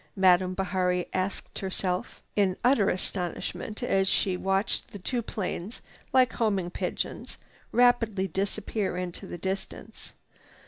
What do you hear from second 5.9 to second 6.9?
like homing